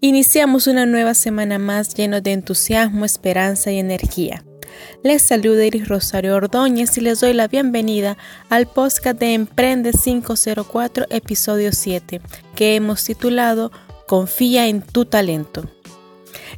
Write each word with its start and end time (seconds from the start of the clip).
Iniciamos 0.00 0.66
una 0.66 0.84
nueva 0.84 1.14
semana 1.14 1.58
más 1.58 1.94
lleno 1.94 2.20
de 2.20 2.32
entusiasmo, 2.32 3.04
esperanza 3.04 3.72
y 3.72 3.78
energía. 3.78 4.44
Les 5.02 5.22
saluda 5.22 5.64
Iris 5.64 5.88
Rosario 5.88 6.34
Ordóñez 6.36 6.98
y 6.98 7.00
les 7.00 7.20
doy 7.20 7.32
la 7.32 7.48
bienvenida 7.48 8.18
al 8.50 8.66
podcast 8.66 9.18
de 9.18 9.34
Emprende 9.34 9.92
504, 9.92 11.06
episodio 11.10 11.72
7, 11.72 12.20
que 12.54 12.76
hemos 12.76 13.04
titulado 13.04 13.72
Confía 14.06 14.66
en 14.68 14.82
tu 14.82 15.06
talento. 15.06 15.64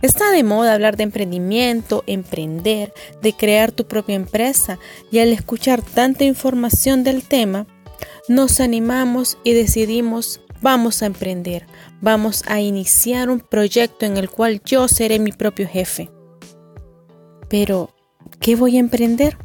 Está 0.02 0.30
de 0.30 0.42
moda 0.42 0.74
hablar 0.74 0.96
de 0.96 1.04
emprendimiento, 1.04 2.02
emprender, 2.06 2.92
de 3.22 3.32
crear 3.32 3.70
tu 3.72 3.86
propia 3.86 4.16
empresa 4.16 4.78
y 5.10 5.20
al 5.20 5.28
escuchar 5.28 5.82
tanta 5.82 6.24
información 6.24 7.04
del 7.04 7.22
tema, 7.22 7.66
nos 8.28 8.58
animamos 8.58 9.38
y 9.44 9.52
decidimos 9.52 10.40
vamos 10.60 11.02
a 11.02 11.06
emprender, 11.06 11.66
vamos 12.06 12.44
a 12.46 12.60
iniciar 12.60 13.30
un 13.30 13.40
proyecto 13.40 14.06
en 14.06 14.16
el 14.16 14.30
cual 14.30 14.62
yo 14.64 14.86
seré 14.86 15.18
mi 15.18 15.32
propio 15.32 15.66
jefe. 15.66 16.08
Pero, 17.48 17.90
¿qué 18.38 18.54
voy 18.54 18.76
a 18.76 18.78
emprender? 18.78 19.36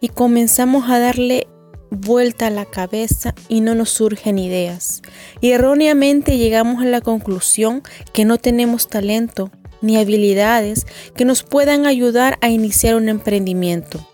Y 0.00 0.10
comenzamos 0.10 0.88
a 0.88 1.00
darle 1.00 1.48
vuelta 1.90 2.46
a 2.46 2.50
la 2.50 2.64
cabeza 2.64 3.34
y 3.48 3.60
no 3.60 3.74
nos 3.74 3.90
surgen 3.90 4.38
ideas. 4.38 5.02
Y 5.40 5.50
erróneamente 5.50 6.38
llegamos 6.38 6.80
a 6.80 6.86
la 6.86 7.00
conclusión 7.00 7.82
que 8.12 8.24
no 8.24 8.38
tenemos 8.38 8.86
talento 8.86 9.50
ni 9.82 9.96
habilidades 9.96 10.86
que 11.16 11.24
nos 11.24 11.42
puedan 11.42 11.86
ayudar 11.86 12.38
a 12.40 12.50
iniciar 12.50 12.94
un 12.94 13.08
emprendimiento. 13.08 14.06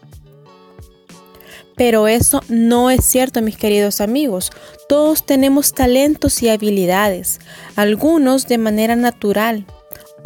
Pero 1.77 2.09
eso 2.09 2.41
no 2.49 2.91
es 2.91 3.05
cierto, 3.05 3.43
mis 3.43 3.57
queridos 3.57 4.01
amigos. 4.01 4.51
Todos 4.89 5.27
tenemos 5.27 5.75
talentos 5.75 6.43
y 6.43 6.49
habilidades, 6.49 7.39
algunos 7.77 8.47
de 8.47 8.59
manera 8.59 8.97
natural, 8.97 9.67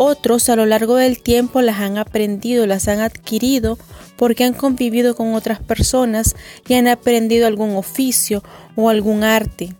otros 0.02 0.48
a 0.48 0.56
lo 0.56 0.64
largo 0.64 0.96
del 0.96 1.20
tiempo 1.20 1.60
las 1.60 1.80
han 1.80 1.98
aprendido, 1.98 2.66
las 2.66 2.88
han 2.88 3.00
adquirido 3.00 3.76
porque 4.16 4.44
han 4.44 4.54
convivido 4.54 5.14
con 5.14 5.34
otras 5.34 5.60
personas 5.60 6.36
y 6.66 6.72
han 6.72 6.88
aprendido 6.88 7.46
algún 7.46 7.76
oficio 7.76 8.42
o 8.76 8.88
algún 8.88 9.24
arte. 9.24 9.74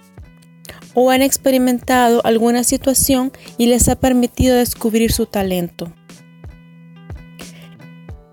O 0.93 1.11
han 1.11 1.23
experimentado 1.23 2.21
alguna 2.23 2.65
situación 2.65 3.33
y 3.57 3.69
les 3.69 3.89
ha 3.89 3.97
permitido 3.97 4.57
descubrir 4.57 5.11
su 5.11 5.25
talento. 5.25 5.91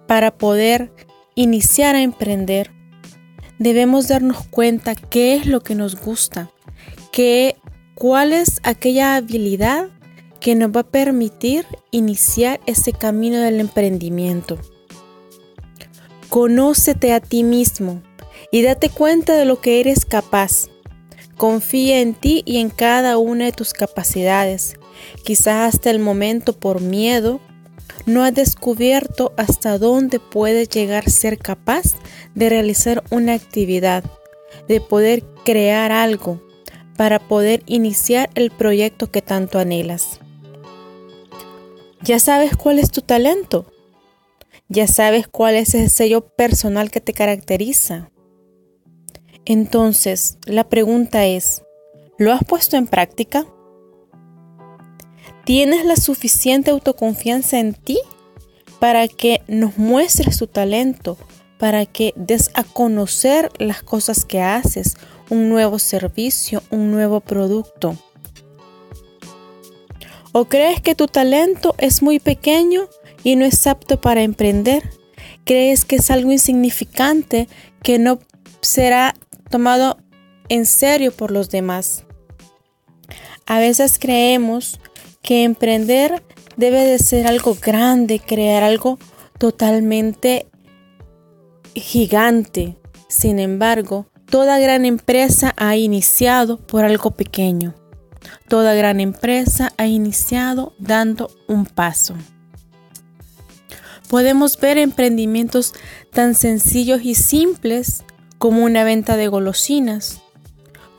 Para 0.08 0.38
poder 0.38 0.92
iniciar 1.36 1.95
a 1.95 2.02
emprender, 2.02 2.72
debemos 3.59 4.08
darnos 4.08 4.45
cuenta 4.47 4.95
qué 4.95 5.36
es 5.36 5.45
lo 5.45 5.61
que 5.61 5.75
nos 5.75 6.00
gusta, 6.00 6.52
qué, 7.11 7.55
cuál 7.95 8.33
es 8.33 8.59
aquella 8.64 9.16
habilidad 9.16 9.89
que 10.39 10.55
nos 10.55 10.72
va 10.72 10.81
a 10.81 10.91
permitir 10.91 11.66
iniciar 11.91 12.59
ese 12.66 12.94
camino 12.94 13.39
del 13.39 13.59
emprendimiento. 13.59 14.58
Conócete 16.30 17.14
a 17.14 17.19
ti 17.19 17.44
mismo 17.44 18.02
y 18.52 18.61
date 18.61 18.89
cuenta 18.89 19.33
de 19.33 19.45
lo 19.45 19.59
que 19.61 19.80
eres 19.80 20.05
capaz. 20.05 20.67
Confía 21.36 22.02
en 22.02 22.14
ti 22.14 22.44
y 22.45 22.58
en 22.58 22.69
cada 22.69 23.17
una 23.17 23.45
de 23.45 23.52
tus 23.52 23.73
capacidades. 23.73 24.75
Quizás 25.23 25.75
hasta 25.75 25.89
el 25.89 25.99
momento 25.99 26.53
por 26.53 26.81
miedo 26.81 27.39
no 28.05 28.23
has 28.23 28.33
descubierto 28.33 29.33
hasta 29.38 29.77
dónde 29.77 30.19
puedes 30.19 30.69
llegar 30.69 31.05
a 31.07 31.11
ser 31.11 31.38
capaz 31.38 31.95
de 32.35 32.49
realizar 32.49 33.03
una 33.11 33.33
actividad, 33.33 34.03
de 34.67 34.81
poder 34.81 35.23
crear 35.43 35.91
algo 35.91 36.41
para 36.97 37.19
poder 37.19 37.63
iniciar 37.65 38.30
el 38.35 38.52
proyecto 38.52 39.11
que 39.11 39.21
tanto 39.21 39.59
anhelas. 39.59 40.19
Ya 42.02 42.19
sabes 42.19 42.55
cuál 42.55 42.80
es 42.80 42.91
tu 42.91 43.02
talento. 43.02 43.71
Ya 44.69 44.88
sabes 44.88 45.27
cuál 45.27 45.55
es 45.55 45.75
ese 45.75 45.89
sello 45.89 46.27
personal 46.27 46.92
que 46.92 46.99
te 46.99 47.14
caracteriza. 47.14 48.11
Entonces, 49.45 50.37
la 50.45 50.67
pregunta 50.67 51.26
es, 51.26 51.64
¿lo 52.17 52.33
has 52.33 52.43
puesto 52.43 52.76
en 52.76 52.87
práctica? 52.87 53.47
¿Tienes 55.47 55.85
la 55.85 55.95
suficiente 55.95 56.71
autoconfianza 56.71 57.58
en 57.58 57.73
ti 57.73 57.97
para 58.81 59.08
que 59.08 59.41
nos 59.47 59.77
muestres 59.77 60.39
tu 60.39 60.47
talento, 60.47 61.17
para 61.58 61.85
que 61.85 62.13
des 62.17 62.52
a 62.53 62.65
conocer 62.65 63.49
las 63.58 63.81
cosas 63.81 64.25
que 64.25 64.41
haces, 64.41 64.97
un 65.30 65.47
nuevo 65.47 65.80
servicio, 65.80 66.63
un 66.69 66.91
nuevo 66.91 67.21
producto? 67.21 67.95
¿O 70.33 70.49
crees 70.49 70.81
que 70.81 70.95
tu 70.95 71.08
talento 71.08 71.75
es 71.77 72.02
muy 72.02 72.19
pequeño 72.19 72.89
y 73.23 73.37
no 73.37 73.45
es 73.45 73.67
apto 73.67 74.02
para 74.02 74.23
emprender? 74.23 74.83
¿Crees 75.45 75.85
que 75.85 75.95
es 75.95 76.11
algo 76.11 76.33
insignificante 76.33 77.47
que 77.81 77.99
no 77.99 78.19
será 78.59 79.15
tomado 79.49 79.97
en 80.49 80.65
serio 80.65 81.14
por 81.14 81.31
los 81.31 81.49
demás? 81.49 82.03
A 83.45 83.59
veces 83.59 83.97
creemos 83.97 84.81
que 85.27 85.43
emprender 85.43 86.23
debe 86.55 86.86
de 86.86 86.99
ser 86.99 87.27
algo 87.27 87.58
grande, 87.61 88.21
crear 88.21 88.64
algo 88.64 88.98
totalmente 89.38 90.48
gigante. 91.76 92.77
Sin 93.10 93.38
embargo, 93.38 94.08
toda 94.30 94.58
gran 94.58 94.86
empresa 94.86 95.54
ha 95.58 95.76
iniciado 95.76 96.55
por 96.55 96.86
algo 96.86 97.11
pequeño. 97.11 97.76
Toda 98.48 98.73
gran 98.73 99.02
empresa 99.02 99.73
ha 99.76 99.86
iniciado 99.86 100.73
dando 100.80 101.30
un 101.49 101.65
paso. 101.65 102.15
Podemos 104.08 104.58
ver 104.58 104.77
emprendimientos 104.77 105.73
tan 106.14 106.36
sencillos 106.36 107.02
y 107.04 107.15
simples 107.15 108.05
como 108.38 108.64
una 108.64 108.86
venta 108.86 109.17
de 109.17 109.27
golosinas, 109.27 110.21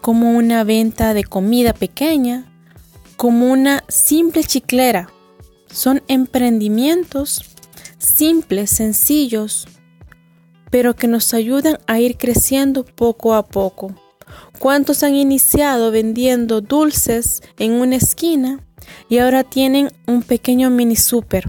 como 0.03 0.33
una 0.33 0.65
venta 0.65 1.15
de 1.15 1.25
comida 1.25 1.73
pequeña, 1.73 2.48
como 3.19 3.51
una 3.51 3.83
simple 3.89 4.45
chiclera. 4.45 5.11
Son 5.71 6.03
emprendimientos 6.07 7.43
simples, 7.99 8.71
sencillos, 8.71 9.67
pero 10.71 10.95
que 10.95 11.09
nos 11.09 11.35
ayudan 11.35 11.81
a 11.89 11.99
ir 11.99 12.17
creciendo 12.17 12.85
poco 12.85 13.35
a 13.35 13.45
poco. 13.45 13.93
¿Cuántos 14.61 15.03
han 15.03 15.17
iniciado 15.17 15.91
vendiendo 15.91 16.61
dulces 16.61 17.43
en 17.59 17.73
una 17.73 17.97
esquina 17.97 18.65
y 19.09 19.19
ahora 19.19 19.43
tienen 19.43 19.91
un 20.07 20.23
pequeño 20.23 20.71
mini 20.71 20.95
super? 20.95 21.49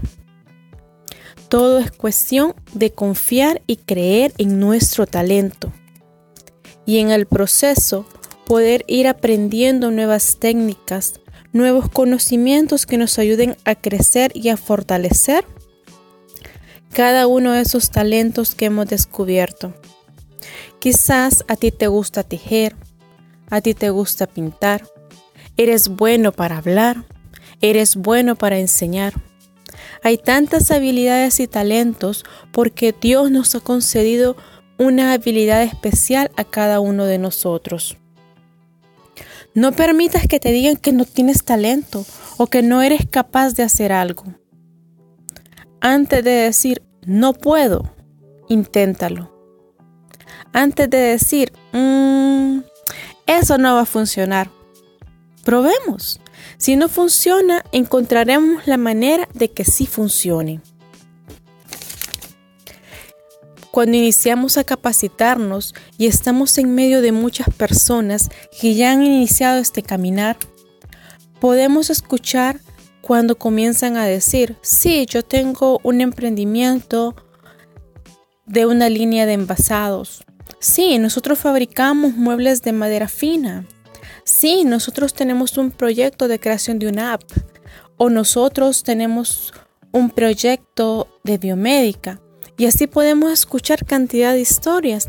Todo 1.48 1.78
es 1.78 1.92
cuestión 1.92 2.54
de 2.74 2.90
confiar 2.90 3.62
y 3.68 3.76
creer 3.76 4.34
en 4.38 4.58
nuestro 4.58 5.06
talento. 5.06 5.72
Y 6.84 6.98
en 6.98 7.12
el 7.12 7.26
proceso 7.26 8.06
poder 8.44 8.84
ir 8.88 9.06
aprendiendo 9.06 9.92
nuevas 9.92 10.38
técnicas, 10.40 11.19
nuevos 11.52 11.88
conocimientos 11.88 12.86
que 12.86 12.98
nos 12.98 13.18
ayuden 13.18 13.56
a 13.64 13.74
crecer 13.74 14.32
y 14.34 14.48
a 14.48 14.56
fortalecer 14.56 15.44
cada 16.92 17.26
uno 17.26 17.52
de 17.52 17.62
esos 17.62 17.90
talentos 17.90 18.54
que 18.54 18.66
hemos 18.66 18.86
descubierto. 18.86 19.74
Quizás 20.78 21.44
a 21.48 21.56
ti 21.56 21.70
te 21.70 21.86
gusta 21.86 22.22
tejer, 22.22 22.74
a 23.48 23.60
ti 23.60 23.74
te 23.74 23.90
gusta 23.90 24.26
pintar, 24.26 24.82
eres 25.56 25.88
bueno 25.88 26.32
para 26.32 26.58
hablar, 26.58 27.04
eres 27.60 27.96
bueno 27.96 28.36
para 28.36 28.58
enseñar. 28.58 29.14
Hay 30.02 30.16
tantas 30.16 30.70
habilidades 30.70 31.40
y 31.40 31.46
talentos 31.46 32.24
porque 32.52 32.94
Dios 32.98 33.30
nos 33.30 33.54
ha 33.54 33.60
concedido 33.60 34.36
una 34.78 35.12
habilidad 35.12 35.62
especial 35.62 36.30
a 36.36 36.44
cada 36.44 36.80
uno 36.80 37.04
de 37.04 37.18
nosotros. 37.18 37.99
No 39.54 39.72
permitas 39.72 40.26
que 40.28 40.38
te 40.38 40.52
digan 40.52 40.76
que 40.76 40.92
no 40.92 41.04
tienes 41.04 41.44
talento 41.44 42.04
o 42.36 42.46
que 42.46 42.62
no 42.62 42.82
eres 42.82 43.06
capaz 43.10 43.54
de 43.54 43.64
hacer 43.64 43.92
algo. 43.92 44.24
Antes 45.80 46.22
de 46.22 46.30
decir 46.30 46.82
no 47.04 47.32
puedo, 47.32 47.94
inténtalo. 48.48 49.34
Antes 50.52 50.88
de 50.88 50.98
decir 50.98 51.52
mmm, 51.72 52.60
eso 53.26 53.58
no 53.58 53.74
va 53.74 53.82
a 53.82 53.86
funcionar, 53.86 54.50
probemos. 55.44 56.20
Si 56.58 56.76
no 56.76 56.88
funciona, 56.88 57.64
encontraremos 57.72 58.66
la 58.66 58.76
manera 58.76 59.28
de 59.34 59.50
que 59.50 59.64
sí 59.64 59.86
funcione. 59.86 60.60
Cuando 63.70 63.96
iniciamos 63.96 64.58
a 64.58 64.64
capacitarnos 64.64 65.74
y 65.96 66.06
estamos 66.06 66.58
en 66.58 66.74
medio 66.74 67.02
de 67.02 67.12
muchas 67.12 67.48
personas 67.54 68.28
que 68.60 68.74
ya 68.74 68.90
han 68.90 69.04
iniciado 69.04 69.60
este 69.60 69.82
caminar, 69.82 70.36
podemos 71.40 71.88
escuchar 71.88 72.60
cuando 73.00 73.38
comienzan 73.38 73.96
a 73.96 74.04
decir, 74.04 74.56
sí, 74.60 75.06
yo 75.06 75.22
tengo 75.22 75.80
un 75.84 76.00
emprendimiento 76.00 77.14
de 78.44 78.66
una 78.66 78.88
línea 78.88 79.24
de 79.24 79.34
envasados. 79.34 80.24
Sí, 80.58 80.98
nosotros 80.98 81.38
fabricamos 81.38 82.16
muebles 82.16 82.62
de 82.62 82.72
madera 82.72 83.06
fina. 83.06 83.66
Sí, 84.24 84.64
nosotros 84.64 85.14
tenemos 85.14 85.56
un 85.56 85.70
proyecto 85.70 86.26
de 86.26 86.40
creación 86.40 86.80
de 86.80 86.88
una 86.88 87.12
app 87.12 87.22
o 87.96 88.10
nosotros 88.10 88.82
tenemos 88.82 89.54
un 89.92 90.10
proyecto 90.10 91.06
de 91.22 91.38
biomédica 91.38 92.20
y 92.60 92.66
así 92.66 92.86
podemos 92.86 93.32
escuchar 93.32 93.86
cantidad 93.86 94.34
de 94.34 94.42
historias 94.42 95.08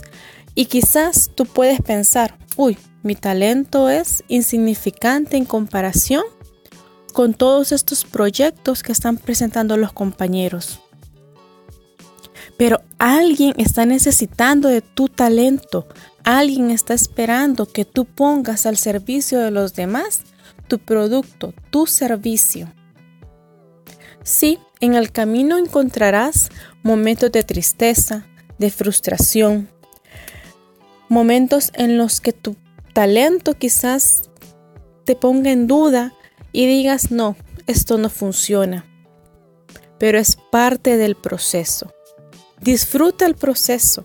y 0.55 0.67
quizás 0.67 1.31
tú 1.35 1.45
puedes 1.45 1.81
pensar, 1.81 2.37
uy, 2.55 2.77
mi 3.03 3.13
talento 3.13 3.89
es 3.89 4.23
insignificante 4.29 5.35
en 5.35 5.43
comparación 5.43 6.23
con 7.11 7.33
todos 7.33 7.73
estos 7.73 8.05
proyectos 8.05 8.83
que 8.83 8.93
están 8.93 9.17
presentando 9.17 9.75
los 9.75 9.91
compañeros. 9.91 10.79
Pero 12.55 12.83
alguien 12.99 13.53
está 13.57 13.85
necesitando 13.85 14.69
de 14.69 14.79
tu 14.79 15.09
talento. 15.09 15.89
Alguien 16.23 16.71
está 16.71 16.93
esperando 16.93 17.65
que 17.65 17.83
tú 17.83 18.05
pongas 18.05 18.65
al 18.65 18.77
servicio 18.77 19.41
de 19.41 19.51
los 19.51 19.73
demás 19.73 20.21
tu 20.69 20.79
producto, 20.79 21.53
tu 21.69 21.85
servicio. 21.85 22.71
Sí, 24.23 24.57
en 24.81 24.95
el 24.95 25.11
camino 25.11 25.57
encontrarás 25.57 26.49
momentos 26.83 27.31
de 27.31 27.43
tristeza, 27.43 28.25
de 28.57 28.71
frustración, 28.71 29.69
momentos 31.07 31.71
en 31.75 31.97
los 31.97 32.19
que 32.19 32.33
tu 32.33 32.55
talento 32.93 33.57
quizás 33.57 34.29
te 35.05 35.15
ponga 35.15 35.51
en 35.51 35.67
duda 35.67 36.13
y 36.51 36.65
digas, 36.65 37.11
no, 37.11 37.37
esto 37.67 37.97
no 37.97 38.09
funciona. 38.09 38.85
Pero 39.99 40.17
es 40.17 40.35
parte 40.51 40.97
del 40.97 41.15
proceso. 41.15 41.93
Disfruta 42.59 43.25
el 43.25 43.35
proceso. 43.35 44.03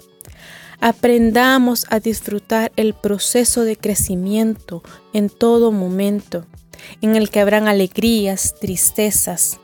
Aprendamos 0.81 1.87
a 1.89 2.01
disfrutar 2.01 2.71
el 2.77 2.93
proceso 2.93 3.65
de 3.65 3.77
crecimiento 3.77 4.83
en 5.15 5.31
todo 5.31 5.73
momento, 5.73 6.47
en 7.01 7.17
el 7.17 7.31
que 7.31 7.41
habrán 7.41 7.67
alegrías, 7.67 8.55
tristezas, 8.61 9.59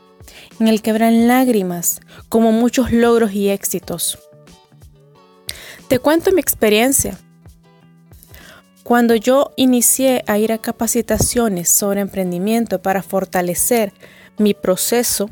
en 0.59 0.67
el 0.67 0.81
que 0.81 0.91
habrán 0.91 1.27
lágrimas, 1.27 2.01
como 2.29 2.51
muchos 2.51 2.91
logros 2.91 3.33
y 3.33 3.49
éxitos. 3.49 4.19
Te 5.87 5.99
cuento 5.99 6.31
mi 6.31 6.41
experiencia. 6.41 7.17
Cuando 8.83 9.15
yo 9.15 9.51
inicié 9.55 10.23
a 10.27 10.37
ir 10.37 10.51
a 10.51 10.57
capacitaciones 10.57 11.69
sobre 11.69 12.01
emprendimiento 12.01 12.81
para 12.81 13.01
fortalecer 13.01 13.93
mi 14.37 14.53
proceso, 14.53 15.29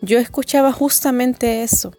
yo 0.00 0.18
escuchaba 0.18 0.72
justamente 0.72 1.62
eso. 1.62 1.92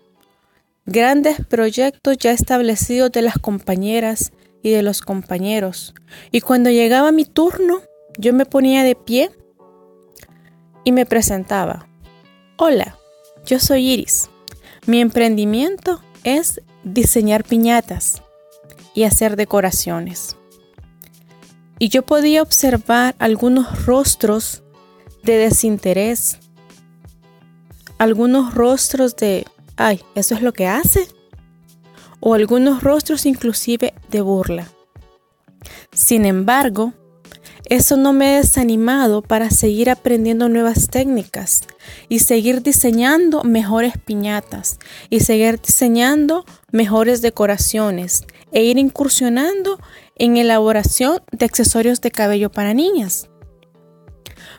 Grandes 0.85 1.45
proyectos 1.45 2.17
ya 2.17 2.31
establecidos 2.31 3.11
de 3.11 3.21
las 3.21 3.37
compañeras 3.37 4.31
y 4.63 4.71
de 4.71 4.83
los 4.83 5.01
compañeros. 5.01 5.93
Y 6.31 6.41
cuando 6.41 6.69
llegaba 6.69 7.11
mi 7.11 7.25
turno, 7.25 7.81
yo 8.17 8.33
me 8.33 8.45
ponía 8.45 8.83
de 8.83 8.95
pie 8.95 9.31
y 10.89 10.91
me 10.91 11.05
presentaba. 11.05 11.87
Hola, 12.57 12.97
yo 13.45 13.59
soy 13.59 13.91
Iris. 13.91 14.31
Mi 14.87 15.01
emprendimiento 15.01 16.01
es 16.23 16.63
diseñar 16.83 17.43
piñatas 17.43 18.23
y 18.95 19.03
hacer 19.03 19.35
decoraciones. 19.35 20.35
Y 21.77 21.89
yo 21.89 22.01
podía 22.01 22.41
observar 22.41 23.15
algunos 23.19 23.85
rostros 23.85 24.63
de 25.21 25.37
desinterés, 25.37 26.39
algunos 27.99 28.55
rostros 28.55 29.15
de, 29.15 29.45
ay, 29.77 30.01
¿eso 30.15 30.33
es 30.33 30.41
lo 30.41 30.53
que 30.53 30.65
hace? 30.65 31.07
O 32.19 32.33
algunos 32.33 32.81
rostros 32.81 33.27
inclusive 33.27 33.93
de 34.09 34.21
burla. 34.21 34.67
Sin 35.93 36.25
embargo, 36.25 36.93
eso 37.69 37.97
no 37.97 38.13
me 38.13 38.33
ha 38.33 38.37
desanimado 38.37 39.21
para 39.21 39.51
seguir 39.51 39.91
aprendiendo 39.91 40.49
nuevas 40.49 40.87
técnicas 40.87 41.61
y 42.09 42.19
seguir 42.19 42.63
diseñando 42.63 43.43
mejores 43.43 43.93
piñatas 43.97 44.79
y 45.11 45.19
seguir 45.19 45.61
diseñando 45.61 46.45
mejores 46.71 47.21
decoraciones 47.21 48.23
e 48.51 48.63
ir 48.63 48.79
incursionando 48.79 49.79
en 50.15 50.37
elaboración 50.37 51.21
de 51.31 51.45
accesorios 51.45 52.01
de 52.01 52.09
cabello 52.09 52.51
para 52.51 52.73
niñas. 52.73 53.29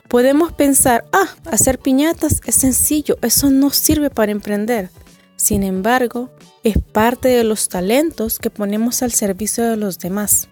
Podemos 0.07 0.53
pensar, 0.53 1.05
ah, 1.11 1.35
hacer 1.51 1.79
piñatas 1.79 2.39
es 2.45 2.55
sencillo, 2.55 3.17
eso 3.21 3.49
no 3.49 3.71
sirve 3.71 4.09
para 4.09 4.31
emprender. 4.31 4.89
Sin 5.35 5.63
embargo, 5.63 6.29
es 6.63 6.77
parte 6.77 7.27
de 7.27 7.43
los 7.43 7.67
talentos 7.67 8.39
que 8.39 8.49
ponemos 8.49 9.01
al 9.01 9.11
servicio 9.11 9.69
de 9.69 9.75
los 9.75 9.99
demás. 9.99 10.49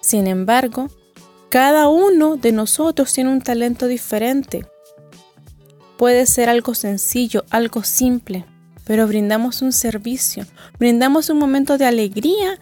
Sin 0.00 0.26
embargo, 0.26 0.88
cada 1.48 1.88
uno 1.88 2.36
de 2.36 2.52
nosotros 2.52 3.12
tiene 3.12 3.30
un 3.30 3.40
talento 3.40 3.86
diferente. 3.86 4.66
Puede 5.96 6.26
ser 6.26 6.48
algo 6.48 6.74
sencillo, 6.74 7.44
algo 7.50 7.82
simple, 7.82 8.44
pero 8.84 9.06
brindamos 9.06 9.62
un 9.62 9.72
servicio, 9.72 10.46
brindamos 10.78 11.30
un 11.30 11.38
momento 11.38 11.78
de 11.78 11.86
alegría 11.86 12.58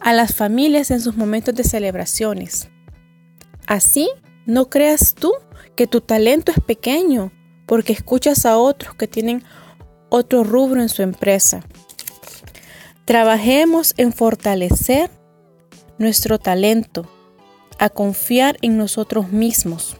a 0.00 0.12
las 0.12 0.34
familias 0.34 0.90
en 0.90 1.00
sus 1.00 1.16
momentos 1.16 1.54
de 1.54 1.64
celebraciones. 1.64 2.68
Así 3.66 4.10
no 4.46 4.68
creas 4.68 5.14
tú 5.14 5.32
que 5.76 5.86
tu 5.86 6.00
talento 6.00 6.52
es 6.52 6.60
pequeño 6.60 7.32
porque 7.66 7.92
escuchas 7.92 8.44
a 8.44 8.58
otros 8.58 8.94
que 8.94 9.08
tienen 9.08 9.42
otro 10.10 10.44
rubro 10.44 10.82
en 10.82 10.88
su 10.88 11.02
empresa. 11.02 11.62
Trabajemos 13.04 13.94
en 13.96 14.12
fortalecer 14.12 15.10
nuestro 15.98 16.38
talento, 16.38 17.08
a 17.78 17.88
confiar 17.88 18.56
en 18.62 18.76
nosotros 18.76 19.30
mismos. 19.30 19.96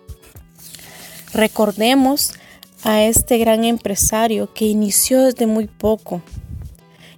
Recordemos 1.33 2.33
a 2.83 3.03
este 3.03 3.39
gran 3.39 3.65
empresario 3.65 4.53
que 4.53 4.67
inició 4.67 5.25
desde 5.25 5.47
muy 5.47 5.67
poco 5.67 6.23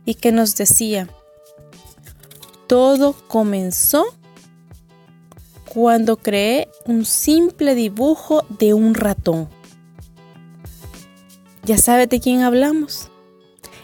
y 0.05 0.15
que 0.15 0.33
nos 0.33 0.57
decía, 0.57 1.09
todo 2.67 3.15
comenzó 3.29 4.07
cuando 5.73 6.17
creé 6.17 6.69
un 6.87 7.05
simple 7.05 7.75
dibujo 7.75 8.45
de 8.49 8.73
un 8.73 8.95
ratón. 8.95 9.49
¿Ya 11.65 11.77
sabe 11.79 12.07
de 12.07 12.21
quién 12.21 12.43
hablamos? 12.43 13.11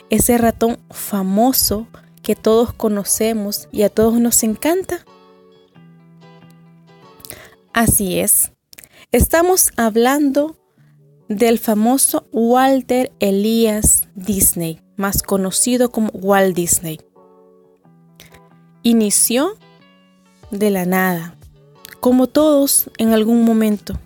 Ese 0.08 0.38
ratón 0.38 0.78
famoso 0.90 1.88
que 2.22 2.36
todos 2.36 2.72
conocemos 2.72 3.68
y 3.72 3.82
a 3.82 3.90
todos 3.90 4.20
nos 4.20 4.42
encanta. 4.44 5.04
Así 7.72 8.18
es. 8.18 8.52
Estamos 9.12 9.70
hablando 9.76 10.58
del 11.28 11.58
famoso 11.58 12.26
Walter 12.30 13.12
Elias 13.18 14.08
Disney, 14.14 14.80
más 14.96 15.22
conocido 15.22 15.90
como 15.90 16.10
Walt 16.10 16.54
Disney. 16.54 17.00
Inició 18.82 19.56
de 20.50 20.70
la 20.70 20.84
nada 20.84 21.36
como 22.00 22.26
todos 22.26 22.90
en 22.98 23.12
algún 23.12 23.44
momento. 23.44 23.98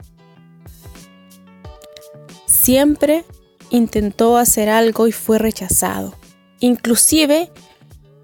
Siempre 2.46 3.24
intentó 3.70 4.36
hacer 4.36 4.68
algo 4.68 5.08
y 5.08 5.12
fue 5.12 5.38
rechazado. 5.38 6.14
Inclusive 6.60 7.50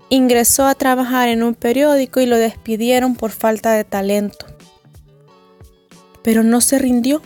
ingresó 0.08 0.66
a 0.66 0.74
trabajar 0.74 1.30
en 1.30 1.42
un 1.42 1.54
periódico 1.54 2.20
y 2.20 2.26
lo 2.26 2.36
despidieron 2.36 3.16
por 3.16 3.30
falta 3.30 3.72
de 3.72 3.84
talento. 3.84 4.51
Pero 6.22 6.42
no 6.42 6.60
se 6.60 6.78
rindió. 6.78 7.22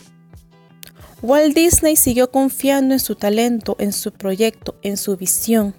Walt 1.21 1.55
Disney 1.55 1.95
siguió 1.95 2.31
confiando 2.31 2.93
en 2.93 2.99
su 2.99 3.15
talento, 3.15 3.75
en 3.79 3.91
su 3.93 4.11
proyecto, 4.11 4.75
en 4.81 4.97
su 4.97 5.17
visión. 5.17 5.75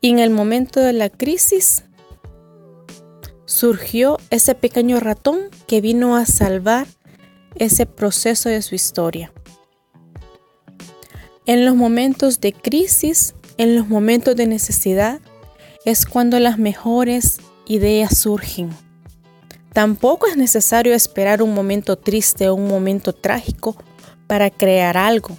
Y 0.00 0.10
en 0.10 0.18
el 0.18 0.30
momento 0.30 0.80
de 0.80 0.92
la 0.92 1.10
crisis 1.10 1.84
surgió 3.44 4.18
ese 4.30 4.54
pequeño 4.54 4.98
ratón 4.98 5.50
que 5.66 5.80
vino 5.80 6.16
a 6.16 6.26
salvar 6.26 6.86
ese 7.56 7.86
proceso 7.86 8.48
de 8.48 8.62
su 8.62 8.74
historia. 8.74 9.32
En 11.44 11.64
los 11.64 11.74
momentos 11.74 12.40
de 12.40 12.52
crisis, 12.52 13.34
en 13.58 13.76
los 13.76 13.88
momentos 13.88 14.36
de 14.36 14.46
necesidad, 14.46 15.20
es 15.84 16.06
cuando 16.06 16.38
las 16.38 16.58
mejores 16.58 17.40
ideas 17.66 18.16
surgen. 18.18 18.70
Tampoco 19.72 20.26
es 20.26 20.36
necesario 20.36 20.94
esperar 20.94 21.42
un 21.42 21.54
momento 21.54 21.96
triste 21.96 22.48
o 22.48 22.54
un 22.54 22.68
momento 22.68 23.14
trágico 23.14 23.76
para 24.26 24.50
crear 24.50 24.96
algo. 24.96 25.38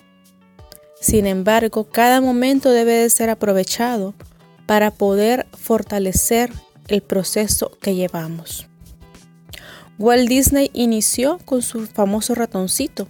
Sin 1.00 1.28
embargo, 1.28 1.84
cada 1.84 2.22
momento 2.22 2.72
debe 2.72 2.94
de 2.94 3.10
ser 3.10 3.30
aprovechado 3.30 4.16
para 4.66 4.92
poder 4.92 5.46
fortalecer 5.52 6.52
el 6.88 7.02
proceso 7.02 7.72
que 7.82 7.94
llevamos. 7.96 8.68
Walt 10.00 10.28
Disney 10.28 10.72
inició 10.74 11.38
con 11.46 11.62
su 11.62 11.86
famoso 11.86 12.34
ratoncito, 12.34 13.08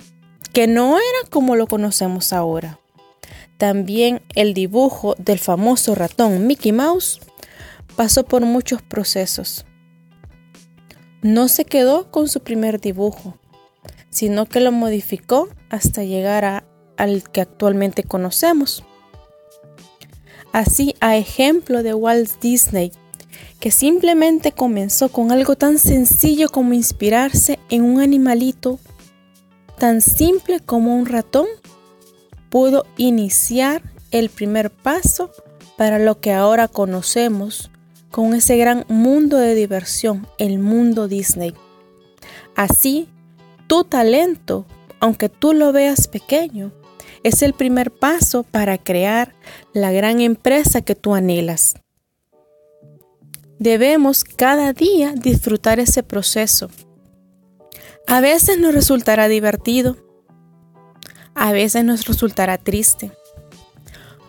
que 0.52 0.68
no 0.68 0.98
era 0.98 1.30
como 1.30 1.56
lo 1.56 1.68
conocemos 1.68 2.34
ahora. 2.34 2.80
También 3.58 4.22
el 4.36 4.54
dibujo 4.54 5.16
del 5.18 5.40
famoso 5.40 5.96
ratón 5.96 6.46
Mickey 6.48 6.74
Mouse 6.74 7.22
pasó 7.96 8.26
por 8.26 8.42
muchos 8.42 8.82
procesos. 8.82 9.66
No 11.24 11.48
se 11.48 11.66
quedó 11.66 12.12
con 12.12 12.28
su 12.28 12.42
primer 12.42 12.80
dibujo, 12.80 13.38
sino 14.10 14.46
que 14.46 14.60
lo 14.60 14.72
modificó 14.72 15.48
hasta 15.70 16.04
llegar 16.04 16.66
al 16.98 17.24
que 17.32 17.42
actualmente 17.42 18.04
conocemos. 18.04 18.84
Así, 20.52 20.96
a 21.00 21.18
ejemplo 21.18 21.82
de 21.82 21.94
Walt 21.94 22.30
Disney, 22.40 22.92
que 23.60 23.72
simplemente 23.72 24.52
comenzó 24.52 25.10
con 25.10 25.32
algo 25.32 25.56
tan 25.56 25.80
sencillo 25.80 26.50
como 26.50 26.74
inspirarse 26.74 27.58
en 27.70 27.84
un 27.84 28.02
animalito 28.02 28.80
tan 29.80 30.02
simple 30.02 30.60
como 30.60 30.96
un 30.96 31.06
ratón, 31.06 31.48
pudo 32.50 32.86
iniciar 32.98 33.82
el 34.12 34.30
primer 34.30 34.70
paso 34.70 35.32
para 35.78 35.98
lo 35.98 36.20
que 36.20 36.34
ahora 36.34 36.68
conocemos 36.68 37.72
con 38.14 38.36
ese 38.36 38.58
gran 38.58 38.86
mundo 38.90 39.38
de 39.38 39.56
diversión, 39.56 40.28
el 40.38 40.60
mundo 40.60 41.08
Disney. 41.08 41.56
Así, 42.56 43.10
tu 43.66 43.86
talento, 43.86 44.68
aunque 45.00 45.30
tú 45.30 45.52
lo 45.52 45.72
veas 45.72 46.08
pequeño, 46.08 46.72
es 47.24 47.42
el 47.42 47.54
primer 47.54 47.90
paso 47.90 48.44
para 48.44 48.78
crear 48.78 49.34
la 49.74 49.92
gran 49.92 50.22
empresa 50.22 50.84
que 50.84 50.94
tú 50.94 51.16
anhelas. 51.16 51.74
Debemos 53.58 54.24
cada 54.24 54.74
día 54.74 55.16
disfrutar 55.16 55.80
ese 55.80 56.04
proceso. 56.04 56.70
A 58.06 58.22
veces 58.22 58.60
nos 58.60 58.76
resultará 58.76 59.28
divertido, 59.28 59.98
a 61.34 61.52
veces 61.52 61.84
nos 61.84 62.06
resultará 62.06 62.60
triste. 62.60 63.12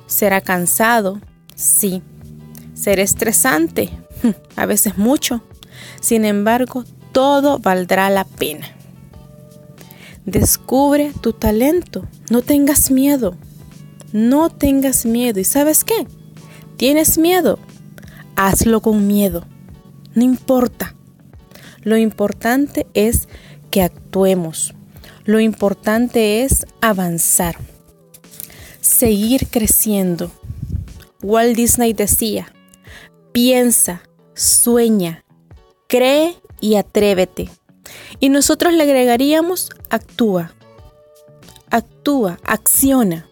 Será 0.07 0.41
cansado, 0.41 1.21
sí. 1.55 2.03
Será 2.85 3.01
estresante, 3.01 3.89
a 4.57 4.67
veces 4.67 4.99
mucho. 4.99 5.41
Sin 6.03 6.27
embargo, 6.27 6.85
todo 7.13 7.59
valdrá 7.59 8.11
la 8.11 8.25
pena. 8.25 8.67
Descubre 10.27 11.11
tu 11.23 11.33
talento. 11.33 12.07
No 12.29 12.43
tengas 12.43 12.91
miedo. 12.91 13.39
No 14.13 14.51
tengas 14.51 15.07
miedo. 15.07 15.41
¿Y 15.41 15.45
sabes 15.45 15.83
qué? 15.83 16.07
¿Tienes 16.77 17.17
miedo? 17.17 17.59
Hazlo 18.37 18.83
con 18.83 19.07
miedo. 19.07 19.47
No 20.15 20.23
importa. 20.23 20.95
Lo 21.85 21.97
importante 21.97 22.87
es 22.93 23.31
que 23.71 23.81
actuemos. 23.81 24.75
Lo 25.25 25.41
importante 25.41 26.43
es 26.43 26.67
avanzar. 26.83 27.57
Seguir 28.83 29.47
creciendo. 29.47 30.31
Walt 31.23 31.57
Disney 31.57 31.95
decía, 31.95 32.54
piensa, 33.35 34.01
sueña, 34.35 35.25
cree 35.89 36.37
y 36.61 36.77
atrévete. 36.77 37.51
Y 38.21 38.29
nosotros 38.29 38.73
le 38.73 38.85
agregaríamos 38.85 39.71
actúa. 39.91 40.55
Actúa, 41.69 42.39
acciona. 42.45 43.29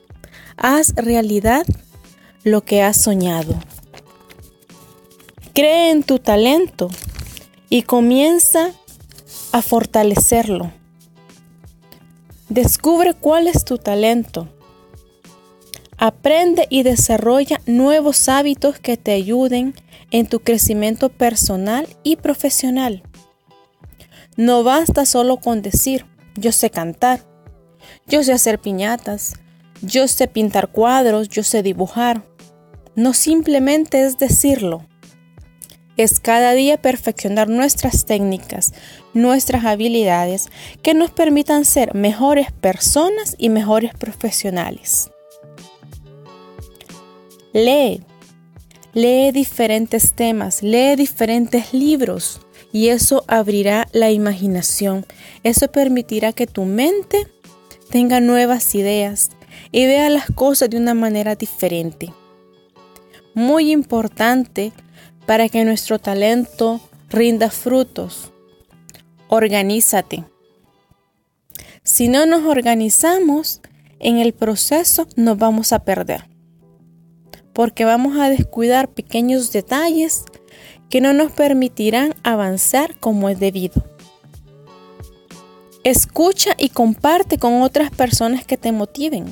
Haz 0.56 0.92
realidad 0.96 1.64
lo 2.42 2.62
que 2.62 2.82
has 2.82 3.00
soñado. 3.00 3.54
Cree 5.54 5.92
en 5.92 6.02
tu 6.02 6.18
talento 6.18 6.90
y 7.68 7.82
comienza 7.82 8.72
a 9.52 9.62
fortalecerlo. 9.62 10.72
Descubre 12.48 13.14
cuál 13.14 13.46
es 13.46 13.64
tu 13.64 13.78
talento. 13.78 14.48
Aprende 15.96 16.66
y 16.70 16.82
desarrolla 16.82 17.60
nuevos 17.66 18.28
hábitos 18.28 18.80
que 18.80 18.96
te 18.96 19.12
ayuden 19.12 19.76
en 20.12 20.26
tu 20.26 20.40
crecimiento 20.40 21.08
personal 21.08 21.88
y 22.04 22.16
profesional. 22.16 23.02
No 24.36 24.62
basta 24.62 25.04
solo 25.04 25.38
con 25.38 25.62
decir, 25.62 26.06
yo 26.36 26.52
sé 26.52 26.70
cantar, 26.70 27.20
yo 28.06 28.22
sé 28.22 28.32
hacer 28.32 28.60
piñatas, 28.60 29.34
yo 29.80 30.06
sé 30.06 30.28
pintar 30.28 30.70
cuadros, 30.70 31.28
yo 31.28 31.42
sé 31.42 31.62
dibujar. 31.62 32.22
No 32.94 33.14
simplemente 33.14 34.04
es 34.04 34.18
decirlo. 34.18 34.86
Es 35.96 36.20
cada 36.20 36.52
día 36.52 36.80
perfeccionar 36.80 37.48
nuestras 37.48 38.06
técnicas, 38.06 38.72
nuestras 39.12 39.64
habilidades 39.64 40.48
que 40.82 40.94
nos 40.94 41.10
permitan 41.10 41.64
ser 41.64 41.94
mejores 41.94 42.52
personas 42.52 43.34
y 43.38 43.48
mejores 43.48 43.92
profesionales. 43.94 45.10
Lee, 47.52 48.02
lee 48.94 49.32
diferentes 49.32 50.12
temas, 50.12 50.62
lee 50.62 50.96
diferentes 50.96 51.72
libros, 51.72 52.40
y 52.72 52.88
eso 52.88 53.24
abrirá 53.28 53.86
la 53.92 54.10
imaginación. 54.10 55.06
Eso 55.42 55.68
permitirá 55.68 56.32
que 56.32 56.46
tu 56.46 56.64
mente 56.64 57.28
tenga 57.90 58.20
nuevas 58.20 58.74
ideas 58.74 59.30
y 59.70 59.84
vea 59.86 60.08
las 60.08 60.30
cosas 60.30 60.70
de 60.70 60.78
una 60.78 60.94
manera 60.94 61.36
diferente. 61.36 62.12
Muy 63.34 63.70
importante 63.70 64.72
para 65.26 65.48
que 65.48 65.64
nuestro 65.64 65.98
talento 65.98 66.80
rinda 67.10 67.50
frutos. 67.50 68.32
Organízate. 69.28 70.24
Si 71.84 72.08
no 72.08 72.26
nos 72.26 72.44
organizamos, 72.44 73.60
en 73.98 74.18
el 74.18 74.32
proceso 74.32 75.06
nos 75.16 75.36
vamos 75.36 75.72
a 75.72 75.84
perder, 75.84 76.24
porque 77.52 77.84
vamos 77.84 78.18
a 78.18 78.28
descuidar 78.28 78.88
pequeños 78.88 79.52
detalles 79.52 80.24
que 80.88 81.00
no 81.00 81.12
nos 81.12 81.32
permitirán 81.32 82.14
avanzar 82.22 82.98
como 82.98 83.28
es 83.28 83.40
debido. 83.40 83.84
Escucha 85.84 86.54
y 86.58 86.68
comparte 86.68 87.38
con 87.38 87.62
otras 87.62 87.90
personas 87.90 88.44
que 88.44 88.56
te 88.56 88.72
motiven. 88.72 89.26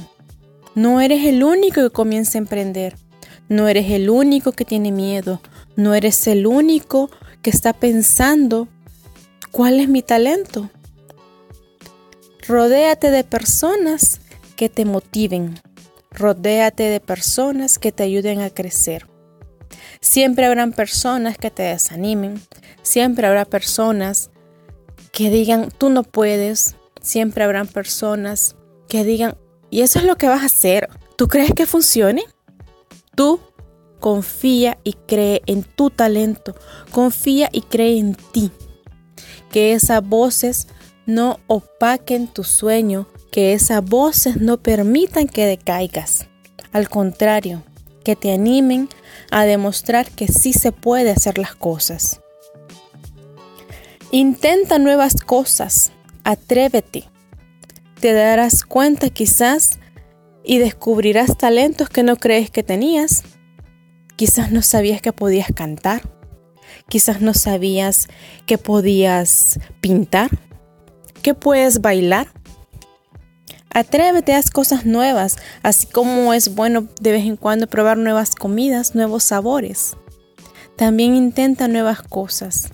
No 0.74 1.00
eres 1.00 1.24
el 1.26 1.44
único 1.44 1.80
que 1.82 1.90
comienza 1.90 2.38
a 2.38 2.40
emprender. 2.40 2.96
No 3.48 3.68
eres 3.68 3.90
el 3.90 4.10
único 4.10 4.52
que 4.52 4.64
tiene 4.64 4.90
miedo. 4.90 5.40
No 5.76 5.94
eres 5.94 6.26
el 6.26 6.46
único 6.46 7.10
que 7.42 7.50
está 7.50 7.72
pensando 7.72 8.68
cuál 9.50 9.80
es 9.80 9.88
mi 9.88 10.02
talento. 10.02 10.70
Rodéate 12.48 13.10
de 13.10 13.22
personas 13.22 14.20
que 14.56 14.68
te 14.68 14.84
motiven. 14.84 15.60
Rodéate 16.10 16.84
de 16.84 17.00
personas 17.00 17.78
que 17.78 17.92
te 17.92 18.02
ayuden 18.02 18.40
a 18.40 18.50
crecer. 18.50 19.06
Siempre 20.00 20.46
habrán 20.46 20.72
personas 20.72 21.38
que 21.38 21.50
te 21.50 21.62
desanimen, 21.62 22.40
siempre 22.82 23.26
habrá 23.26 23.44
personas 23.44 24.30
que 25.12 25.30
digan, 25.30 25.70
tú 25.76 25.90
no 25.90 26.02
puedes, 26.02 26.76
siempre 27.00 27.44
habrán 27.44 27.66
personas 27.68 28.56
que 28.88 29.04
digan, 29.04 29.36
¿y 29.70 29.82
eso 29.82 29.98
es 29.98 30.04
lo 30.04 30.16
que 30.16 30.28
vas 30.28 30.42
a 30.42 30.46
hacer? 30.46 30.88
¿Tú 31.16 31.28
crees 31.28 31.52
que 31.54 31.66
funcione? 31.66 32.24
Tú 33.14 33.40
confía 34.00 34.78
y 34.82 34.94
cree 34.94 35.42
en 35.46 35.62
tu 35.62 35.90
talento, 35.90 36.56
confía 36.90 37.48
y 37.52 37.60
cree 37.62 37.98
en 37.98 38.14
ti. 38.14 38.50
Que 39.50 39.74
esas 39.74 40.02
voces 40.02 40.66
no 41.06 41.38
opaquen 41.46 42.28
tu 42.28 42.44
sueño, 42.44 43.06
que 43.30 43.52
esas 43.52 43.84
voces 43.84 44.36
no 44.36 44.58
permitan 44.58 45.28
que 45.28 45.46
decaigas. 45.46 46.28
Al 46.72 46.88
contrario, 46.88 47.62
que 48.04 48.16
te 48.16 48.32
animen 48.32 48.88
a 49.30 49.44
demostrar 49.44 50.10
que 50.10 50.28
sí 50.28 50.52
se 50.52 50.72
puede 50.72 51.10
hacer 51.10 51.38
las 51.38 51.54
cosas. 51.54 52.20
Intenta 54.10 54.78
nuevas 54.78 55.14
cosas, 55.20 55.92
atrévete. 56.24 57.04
Te 58.00 58.12
darás 58.12 58.64
cuenta 58.64 59.10
quizás 59.10 59.78
y 60.42 60.58
descubrirás 60.58 61.36
talentos 61.36 61.88
que 61.88 62.02
no 62.02 62.16
crees 62.16 62.50
que 62.50 62.62
tenías. 62.62 63.22
Quizás 64.16 64.50
no 64.50 64.62
sabías 64.62 65.00
que 65.00 65.12
podías 65.12 65.48
cantar. 65.54 66.02
Quizás 66.88 67.20
no 67.20 67.34
sabías 67.34 68.08
que 68.46 68.58
podías 68.58 69.60
pintar. 69.80 70.30
Que 71.22 71.34
puedes 71.34 71.80
bailar. 71.80 72.28
Atrévete 73.72 74.34
a 74.34 74.42
cosas 74.52 74.84
nuevas, 74.84 75.36
así 75.62 75.86
como 75.86 76.34
es 76.34 76.56
bueno 76.56 76.88
de 77.00 77.12
vez 77.12 77.24
en 77.24 77.36
cuando 77.36 77.68
probar 77.68 77.98
nuevas 77.98 78.34
comidas, 78.34 78.96
nuevos 78.96 79.22
sabores. 79.22 79.96
También 80.76 81.14
intenta 81.14 81.68
nuevas 81.68 82.02
cosas. 82.02 82.70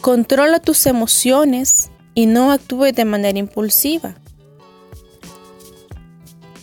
Controla 0.00 0.60
tus 0.60 0.86
emociones 0.86 1.90
y 2.14 2.24
no 2.24 2.52
actúes 2.52 2.94
de 2.94 3.04
manera 3.04 3.38
impulsiva. 3.38 4.14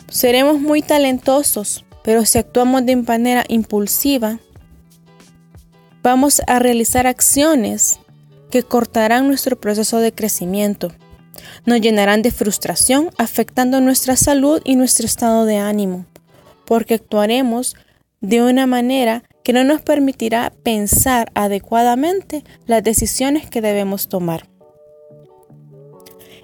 Seremos 0.09 0.59
muy 0.59 0.81
talentosos, 0.81 1.85
pero 2.03 2.25
si 2.25 2.39
actuamos 2.39 2.83
de 2.87 2.95
manera 2.95 3.45
impulsiva, 3.47 4.39
vamos 6.01 6.41
a 6.47 6.57
realizar 6.57 7.05
acciones 7.05 7.99
que 8.49 8.63
cortarán 8.63 9.27
nuestro 9.27 9.59
proceso 9.59 9.99
de 9.99 10.13
crecimiento 10.13 10.91
nos 11.65 11.81
llenarán 11.81 12.21
de 12.21 12.31
frustración, 12.31 13.09
afectando 13.17 13.81
nuestra 13.81 14.15
salud 14.15 14.61
y 14.63 14.75
nuestro 14.75 15.05
estado 15.05 15.45
de 15.45 15.57
ánimo, 15.57 16.05
porque 16.65 16.95
actuaremos 16.95 17.75
de 18.21 18.41
una 18.41 18.65
manera 18.65 19.23
que 19.43 19.53
no 19.53 19.63
nos 19.63 19.81
permitirá 19.81 20.51
pensar 20.63 21.31
adecuadamente 21.35 22.43
las 22.65 22.83
decisiones 22.83 23.49
que 23.49 23.61
debemos 23.61 24.09
tomar. 24.09 24.49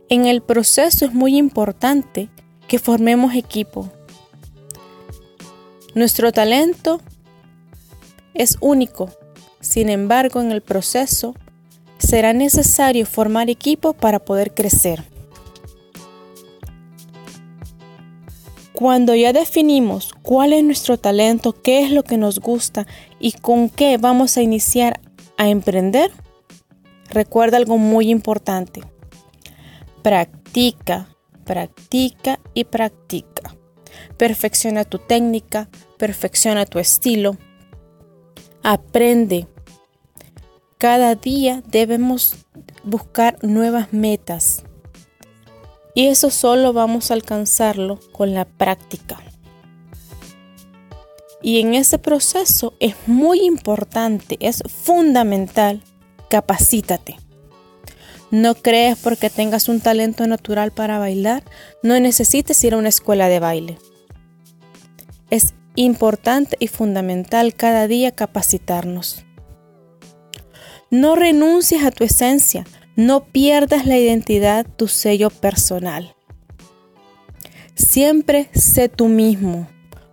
En 0.09 0.25
el 0.25 0.41
proceso 0.41 1.05
es 1.05 1.13
muy 1.13 1.37
importante 1.37 2.29
que 2.67 2.79
formemos 2.79 3.35
equipo. 3.35 3.91
Nuestro 5.95 6.31
talento 6.31 7.01
es 8.33 8.57
único, 8.61 9.09
sin 9.59 9.89
embargo 9.89 10.41
en 10.41 10.51
el 10.51 10.61
proceso 10.61 11.35
será 12.03 12.33
necesario 12.33 13.05
formar 13.05 13.49
equipo 13.49 13.93
para 13.93 14.19
poder 14.19 14.53
crecer. 14.53 15.03
Cuando 18.73 19.15
ya 19.15 19.31
definimos 19.33 20.13
cuál 20.21 20.51
es 20.51 20.63
nuestro 20.63 20.97
talento, 20.97 21.53
qué 21.61 21.83
es 21.83 21.91
lo 21.91 22.03
que 22.03 22.17
nos 22.17 22.39
gusta 22.39 22.85
y 23.19 23.31
con 23.31 23.69
qué 23.69 23.97
vamos 23.97 24.35
a 24.35 24.41
iniciar 24.41 24.99
a 25.37 25.47
emprender, 25.47 26.11
recuerda 27.09 27.57
algo 27.57 27.77
muy 27.77 28.09
importante. 28.09 28.81
Practica, 30.01 31.07
practica 31.45 32.39
y 32.53 32.65
practica. 32.65 33.55
Perfecciona 34.17 34.83
tu 34.83 34.97
técnica, 34.99 35.69
perfecciona 35.97 36.65
tu 36.65 36.79
estilo. 36.79 37.37
Aprende. 38.63 39.47
Cada 40.83 41.15
día 41.15 41.63
debemos 41.65 42.35
buscar 42.83 43.41
nuevas 43.41 43.93
metas 43.93 44.63
y 45.95 46.07
eso 46.07 46.29
solo 46.29 46.73
vamos 46.73 47.09
a 47.09 47.13
alcanzarlo 47.13 48.01
con 48.11 48.33
la 48.33 48.43
práctica. 48.43 49.17
Y 51.41 51.61
en 51.61 51.73
ese 51.73 51.99
proceso 51.99 52.73
es 52.81 52.95
muy 53.07 53.45
importante, 53.45 54.35
es 54.41 54.61
fundamental, 54.67 55.81
capacítate. 56.29 57.15
No 58.29 58.53
crees 58.53 58.97
porque 58.99 59.29
tengas 59.29 59.69
un 59.69 59.79
talento 59.79 60.27
natural 60.27 60.73
para 60.73 60.99
bailar, 60.99 61.45
no 61.81 61.97
necesites 61.97 62.61
ir 62.61 62.73
a 62.73 62.77
una 62.77 62.89
escuela 62.89 63.29
de 63.29 63.39
baile. 63.39 63.77
Es 65.29 65.53
importante 65.75 66.57
y 66.59 66.67
fundamental 66.67 67.55
cada 67.55 67.87
día 67.87 68.11
capacitarnos. 68.11 69.23
No 70.93 71.15
renuncies 71.15 71.83
a 71.83 71.89
tu 71.89 72.03
esencia, 72.03 72.67
no 72.95 73.25
pierdas 73.25 73.87
la 73.87 73.97
identidad, 73.97 74.63
tu 74.77 74.87
sello 74.87 75.31
personal. 75.31 76.15
Siempre 77.73 78.51
sé 78.53 78.89
tú 78.89 79.07
mismo, 79.07 79.67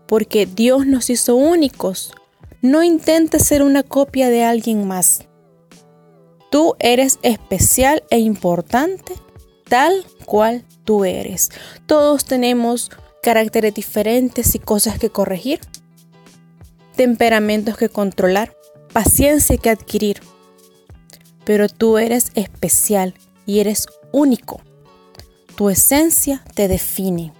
porque 0.08 0.46
Dios 0.46 0.86
nos 0.86 1.10
hizo 1.10 1.36
únicos. 1.36 2.14
No 2.62 2.82
intentes 2.82 3.46
ser 3.46 3.62
una 3.62 3.82
copia 3.82 4.30
de 4.30 4.42
alguien 4.42 4.88
más. 4.88 5.28
Tú 6.50 6.76
eres 6.78 7.18
especial 7.20 8.02
e 8.08 8.18
importante 8.18 9.12
tal 9.68 10.06
cual 10.24 10.64
tú 10.84 11.04
eres. 11.04 11.50
Todos 11.84 12.24
tenemos 12.24 12.90
caracteres 13.22 13.74
diferentes 13.74 14.54
y 14.54 14.58
cosas 14.58 14.98
que 14.98 15.10
corregir, 15.10 15.60
temperamentos 16.96 17.76
que 17.76 17.90
controlar, 17.90 18.56
paciencia 18.94 19.58
que 19.58 19.68
adquirir 19.68 20.22
pero 21.50 21.68
tú 21.68 21.98
eres 21.98 22.30
especial 22.36 23.12
y 23.44 23.58
eres 23.58 23.88
único. 24.12 24.60
Tu 25.56 25.68
esencia 25.68 26.44
te 26.54 26.68
define. 26.68 27.32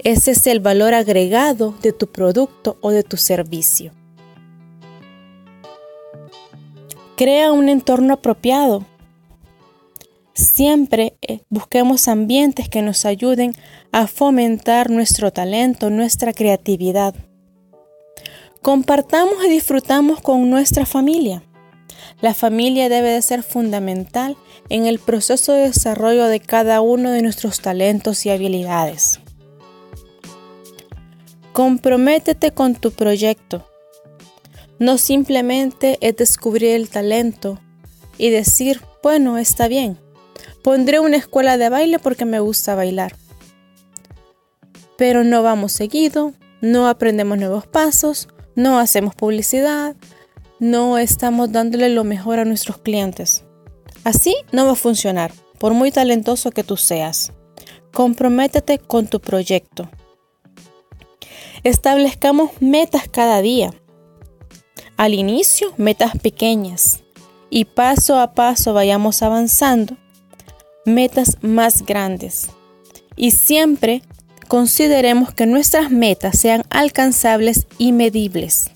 Ese 0.00 0.32
es 0.32 0.44
el 0.48 0.58
valor 0.58 0.92
agregado 0.92 1.72
de 1.82 1.92
tu 1.92 2.08
producto 2.08 2.78
o 2.80 2.90
de 2.90 3.04
tu 3.04 3.16
servicio. 3.16 3.92
Crea 7.16 7.52
un 7.52 7.68
entorno 7.68 8.14
apropiado. 8.14 8.84
Siempre 10.34 11.16
eh, 11.22 11.42
busquemos 11.48 12.08
ambientes 12.08 12.68
que 12.68 12.82
nos 12.82 13.04
ayuden 13.04 13.52
a 13.92 14.08
fomentar 14.08 14.90
nuestro 14.90 15.32
talento, 15.32 15.90
nuestra 15.90 16.32
creatividad. 16.32 17.14
Compartamos 18.62 19.44
y 19.44 19.48
disfrutamos 19.48 20.20
con 20.20 20.50
nuestra 20.50 20.86
familia. 20.86 21.44
La 22.20 22.34
familia 22.34 22.88
debe 22.88 23.10
de 23.10 23.22
ser 23.22 23.42
fundamental 23.42 24.36
en 24.68 24.86
el 24.86 24.98
proceso 24.98 25.52
de 25.52 25.68
desarrollo 25.68 26.26
de 26.26 26.40
cada 26.40 26.80
uno 26.80 27.10
de 27.10 27.22
nuestros 27.22 27.60
talentos 27.60 28.24
y 28.26 28.30
habilidades. 28.30 29.20
Comprométete 31.52 32.52
con 32.52 32.74
tu 32.74 32.92
proyecto. 32.92 33.66
No 34.78 34.98
simplemente 34.98 35.98
es 36.00 36.16
descubrir 36.16 36.74
el 36.74 36.90
talento 36.90 37.58
y 38.18 38.30
decir, 38.30 38.82
bueno, 39.02 39.38
está 39.38 39.68
bien, 39.68 39.98
pondré 40.62 41.00
una 41.00 41.16
escuela 41.16 41.56
de 41.56 41.68
baile 41.68 41.98
porque 41.98 42.24
me 42.24 42.40
gusta 42.40 42.74
bailar. 42.74 43.16
Pero 44.98 45.24
no 45.24 45.42
vamos 45.42 45.72
seguido, 45.72 46.34
no 46.60 46.88
aprendemos 46.88 47.38
nuevos 47.38 47.66
pasos, 47.66 48.28
no 48.54 48.78
hacemos 48.78 49.14
publicidad, 49.14 49.96
no 50.58 50.98
estamos 50.98 51.52
dándole 51.52 51.88
lo 51.88 52.04
mejor 52.04 52.38
a 52.38 52.44
nuestros 52.44 52.78
clientes. 52.78 53.44
Así 54.04 54.34
no 54.52 54.66
va 54.66 54.72
a 54.72 54.76
funcionar, 54.76 55.32
por 55.58 55.74
muy 55.74 55.90
talentoso 55.90 56.50
que 56.50 56.64
tú 56.64 56.76
seas. 56.76 57.32
Comprométete 57.92 58.78
con 58.78 59.06
tu 59.06 59.20
proyecto. 59.20 59.88
Establezcamos 61.64 62.50
metas 62.60 63.08
cada 63.08 63.42
día. 63.42 63.74
Al 64.96 65.14
inicio, 65.14 65.72
metas 65.76 66.12
pequeñas. 66.16 67.00
Y 67.50 67.64
paso 67.64 68.18
a 68.18 68.34
paso 68.34 68.72
vayamos 68.72 69.22
avanzando. 69.22 69.96
Metas 70.84 71.38
más 71.42 71.84
grandes. 71.84 72.48
Y 73.16 73.32
siempre 73.32 74.02
consideremos 74.46 75.34
que 75.34 75.46
nuestras 75.46 75.90
metas 75.90 76.38
sean 76.38 76.62
alcanzables 76.70 77.66
y 77.78 77.92
medibles. 77.92 78.70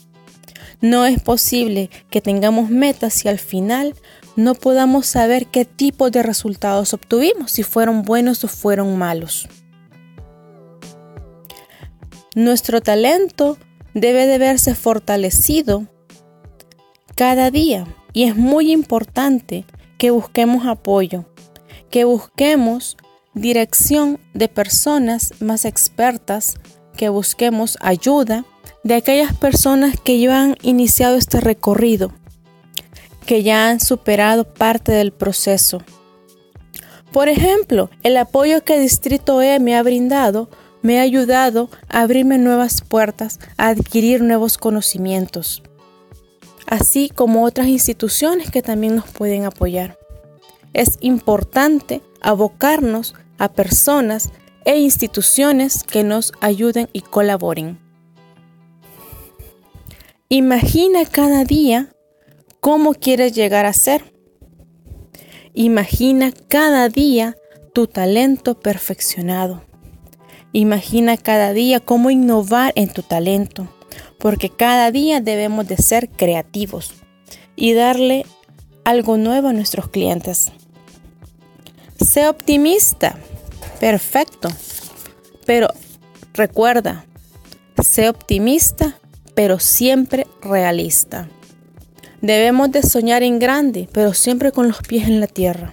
No 0.80 1.04
es 1.04 1.20
posible 1.20 1.90
que 2.10 2.20
tengamos 2.20 2.70
metas 2.70 3.24
y 3.24 3.28
al 3.28 3.38
final 3.38 3.94
no 4.36 4.54
podamos 4.54 5.06
saber 5.06 5.46
qué 5.46 5.64
tipo 5.64 6.10
de 6.10 6.22
resultados 6.22 6.94
obtuvimos, 6.94 7.52
si 7.52 7.62
fueron 7.62 8.02
buenos 8.02 8.42
o 8.44 8.48
fueron 8.48 8.96
malos. 8.96 9.48
Nuestro 12.34 12.80
talento 12.80 13.58
debe 13.92 14.26
de 14.26 14.38
verse 14.38 14.74
fortalecido 14.74 15.86
cada 17.16 17.50
día 17.50 17.86
y 18.12 18.24
es 18.24 18.36
muy 18.36 18.72
importante 18.72 19.66
que 19.98 20.10
busquemos 20.10 20.64
apoyo, 20.66 21.26
que 21.90 22.04
busquemos 22.04 22.96
dirección 23.34 24.18
de 24.32 24.48
personas 24.48 25.34
más 25.40 25.64
expertas, 25.64 26.54
que 26.96 27.08
busquemos 27.08 27.76
ayuda 27.80 28.44
de 28.82 28.94
aquellas 28.94 29.34
personas 29.36 29.98
que 30.00 30.18
ya 30.20 30.42
han 30.42 30.56
iniciado 30.62 31.16
este 31.16 31.40
recorrido, 31.40 32.12
que 33.26 33.42
ya 33.42 33.68
han 33.68 33.80
superado 33.80 34.44
parte 34.44 34.92
del 34.92 35.12
proceso. 35.12 35.82
Por 37.12 37.28
ejemplo, 37.28 37.90
el 38.02 38.16
apoyo 38.16 38.64
que 38.64 38.78
Distrito 38.78 39.42
E 39.42 39.58
me 39.58 39.76
ha 39.76 39.82
brindado 39.82 40.48
me 40.82 40.98
ha 40.98 41.02
ayudado 41.02 41.68
a 41.88 42.00
abrirme 42.00 42.38
nuevas 42.38 42.80
puertas, 42.80 43.38
a 43.56 43.68
adquirir 43.68 44.22
nuevos 44.22 44.56
conocimientos, 44.56 45.62
así 46.66 47.10
como 47.10 47.44
otras 47.44 47.66
instituciones 47.66 48.50
que 48.50 48.62
también 48.62 48.96
nos 48.96 49.08
pueden 49.08 49.44
apoyar. 49.44 49.98
Es 50.72 50.96
importante 51.00 52.00
abocarnos 52.22 53.14
a 53.38 53.52
personas 53.52 54.30
e 54.64 54.78
instituciones 54.78 55.82
que 55.82 56.04
nos 56.04 56.32
ayuden 56.40 56.88
y 56.92 57.00
colaboren. 57.00 57.89
Imagina 60.32 61.06
cada 61.06 61.44
día 61.44 61.88
cómo 62.60 62.94
quieres 62.94 63.32
llegar 63.32 63.66
a 63.66 63.72
ser. 63.72 64.14
Imagina 65.54 66.30
cada 66.46 66.88
día 66.88 67.36
tu 67.74 67.88
talento 67.88 68.60
perfeccionado. 68.60 69.64
Imagina 70.52 71.16
cada 71.16 71.52
día 71.52 71.80
cómo 71.80 72.12
innovar 72.12 72.72
en 72.76 72.92
tu 72.92 73.02
talento, 73.02 73.66
porque 74.20 74.50
cada 74.50 74.92
día 74.92 75.20
debemos 75.20 75.66
de 75.66 75.78
ser 75.78 76.08
creativos 76.08 76.94
y 77.56 77.72
darle 77.72 78.24
algo 78.84 79.16
nuevo 79.16 79.48
a 79.48 79.52
nuestros 79.52 79.88
clientes. 79.88 80.52
Sé 82.00 82.28
optimista, 82.28 83.18
perfecto, 83.80 84.48
pero 85.44 85.70
recuerda, 86.34 87.04
sé 87.82 88.08
optimista 88.08 88.99
pero 89.40 89.58
siempre 89.58 90.26
realista. 90.42 91.26
Debemos 92.20 92.70
de 92.72 92.82
soñar 92.82 93.22
en 93.22 93.38
grande, 93.38 93.88
pero 93.90 94.12
siempre 94.12 94.52
con 94.52 94.68
los 94.68 94.82
pies 94.82 95.08
en 95.08 95.18
la 95.18 95.28
tierra. 95.28 95.72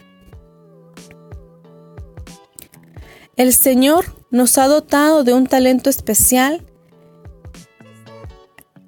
El 3.36 3.51
Señor 3.53 4.06
nos 4.32 4.58
ha 4.58 4.69
dotado 4.69 5.25
de 5.25 5.34
un 5.34 5.47
talento 5.47 5.89
especial, 5.89 6.65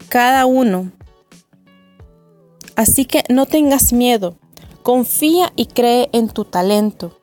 cada 0.07 0.45
uno, 0.45 0.93
Así 2.77 3.03
que 3.03 3.23
no 3.27 3.47
tengas 3.47 3.91
miedo, 3.91 4.37
confía 4.81 5.51
y 5.57 5.65
cree 5.65 6.07
en 6.13 6.29
tu 6.29 6.45
talento. 6.45 7.19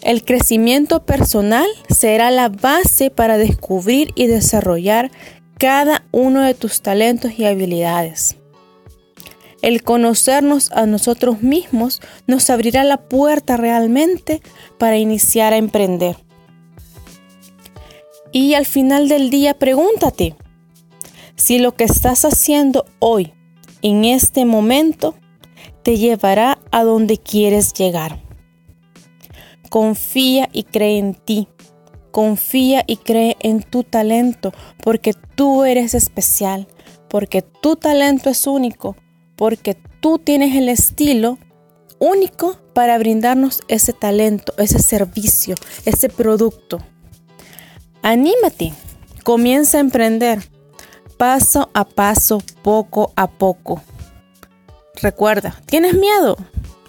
El 0.00 0.24
crecimiento 0.24 1.06
personal 1.06 1.68
será 1.88 2.32
la 2.32 2.48
base 2.48 3.10
para 3.10 3.38
descubrir 3.38 4.10
y 4.16 4.26
desarrollar 4.26 5.12
cada 5.62 6.04
uno 6.10 6.40
de 6.40 6.54
tus 6.54 6.82
talentos 6.82 7.38
y 7.38 7.44
habilidades. 7.44 8.34
El 9.62 9.84
conocernos 9.84 10.72
a 10.72 10.86
nosotros 10.86 11.40
mismos 11.40 12.02
nos 12.26 12.50
abrirá 12.50 12.82
la 12.82 12.96
puerta 12.96 13.56
realmente 13.56 14.42
para 14.76 14.96
iniciar 14.96 15.52
a 15.52 15.58
emprender. 15.58 16.16
Y 18.32 18.54
al 18.54 18.66
final 18.66 19.08
del 19.08 19.30
día 19.30 19.56
pregúntate 19.56 20.34
si 21.36 21.60
lo 21.60 21.76
que 21.76 21.84
estás 21.84 22.24
haciendo 22.24 22.84
hoy, 22.98 23.32
en 23.82 24.04
este 24.04 24.44
momento, 24.44 25.14
te 25.84 25.96
llevará 25.96 26.58
a 26.72 26.82
donde 26.82 27.18
quieres 27.18 27.72
llegar. 27.72 28.20
Confía 29.70 30.48
y 30.52 30.64
cree 30.64 30.98
en 30.98 31.14
ti. 31.14 31.46
Confía 32.12 32.84
y 32.86 32.98
cree 32.98 33.36
en 33.40 33.62
tu 33.62 33.82
talento, 33.82 34.52
porque 34.82 35.14
tú 35.34 35.64
eres 35.64 35.94
especial, 35.94 36.68
porque 37.08 37.42
tu 37.42 37.74
talento 37.74 38.30
es 38.30 38.46
único, 38.46 38.96
porque 39.34 39.76
tú 40.00 40.18
tienes 40.18 40.54
el 40.54 40.68
estilo 40.68 41.38
único 41.98 42.58
para 42.74 42.98
brindarnos 42.98 43.62
ese 43.68 43.92
talento, 43.92 44.54
ese 44.58 44.78
servicio, 44.78 45.54
ese 45.84 46.08
producto. 46.08 46.78
Anímate, 48.02 48.72
comienza 49.24 49.78
a 49.78 49.80
emprender 49.80 50.40
paso 51.16 51.70
a 51.72 51.84
paso, 51.84 52.42
poco 52.62 53.12
a 53.14 53.30
poco. 53.30 53.80
Recuerda, 55.00 55.60
¿tienes 55.66 55.94
miedo? 55.94 56.36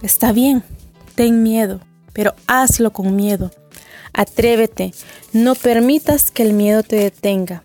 Está 0.01 0.31
bien, 0.31 0.63
ten 1.13 1.43
miedo, 1.43 1.79
pero 2.13 2.33
hazlo 2.47 2.91
con 2.91 3.15
miedo. 3.15 3.51
Atrévete, 4.13 4.93
no 5.31 5.55
permitas 5.55 6.31
que 6.31 6.43
el 6.43 6.53
miedo 6.53 6.83
te 6.83 6.97
detenga. 6.97 7.63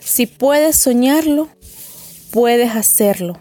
Si 0.00 0.26
puedes 0.26 0.76
soñarlo, 0.76 1.48
puedes 2.30 2.74
hacerlo. 2.74 3.38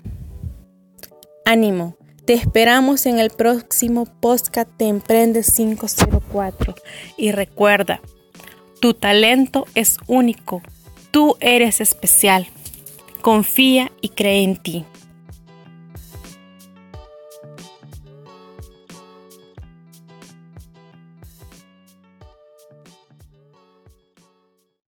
Ánimo, 1.46 1.96
te 2.26 2.34
esperamos 2.34 3.06
en 3.06 3.20
el 3.20 3.30
próximo 3.30 4.06
podcast 4.06 4.70
de 4.78 4.88
Emprende 4.88 5.44
504 5.44 6.76
y 7.18 7.32
recuerda, 7.32 8.00
tu 8.80 8.94
talento 8.94 9.66
es 9.76 9.98
único, 10.08 10.62
tú 11.12 11.36
eres 11.40 11.82
especial. 11.82 12.48
Confía 13.22 13.92
y 14.02 14.10
cree 14.10 14.44
en 14.44 14.58
ti. 14.58 14.86